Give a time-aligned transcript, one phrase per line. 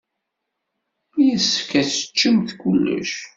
[1.25, 3.13] Yessefk ad teččemt kullec!